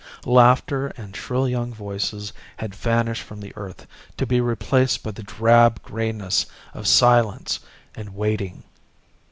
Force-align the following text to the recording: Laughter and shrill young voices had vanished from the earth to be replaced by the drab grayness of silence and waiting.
Laughter 0.25 0.87
and 0.97 1.15
shrill 1.15 1.47
young 1.47 1.71
voices 1.71 2.33
had 2.57 2.73
vanished 2.73 3.21
from 3.21 3.39
the 3.39 3.53
earth 3.55 3.85
to 4.17 4.25
be 4.25 4.41
replaced 4.41 5.03
by 5.03 5.11
the 5.11 5.21
drab 5.21 5.79
grayness 5.83 6.47
of 6.73 6.87
silence 6.87 7.59
and 7.93 8.15
waiting. 8.15 8.63